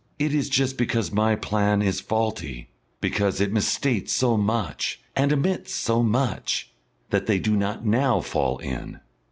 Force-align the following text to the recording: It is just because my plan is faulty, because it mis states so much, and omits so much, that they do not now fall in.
It 0.17 0.33
is 0.33 0.49
just 0.49 0.79
because 0.79 1.11
my 1.11 1.35
plan 1.35 1.83
is 1.83 1.99
faulty, 1.99 2.71
because 3.01 3.39
it 3.39 3.53
mis 3.53 3.67
states 3.67 4.11
so 4.11 4.35
much, 4.35 4.99
and 5.15 5.31
omits 5.31 5.75
so 5.75 6.01
much, 6.01 6.71
that 7.11 7.27
they 7.27 7.37
do 7.37 7.55
not 7.55 7.85
now 7.85 8.19
fall 8.19 8.57
in. 8.57 8.99